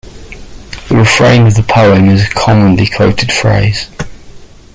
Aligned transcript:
The 0.89 0.95
refrain 0.97 1.45
of 1.45 1.53
the 1.53 1.61
poem 1.61 2.09
is 2.09 2.25
a 2.25 2.29
commonly 2.33 2.87
quoted 2.87 3.31
phrase. 3.31 3.87